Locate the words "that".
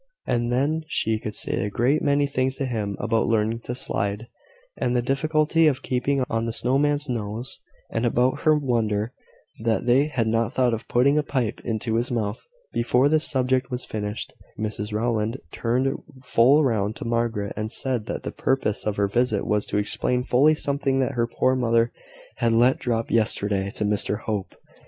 9.59-9.85, 18.07-18.23, 21.01-21.11